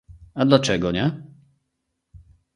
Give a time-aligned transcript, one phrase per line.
[0.33, 1.21] a dlaczego nie?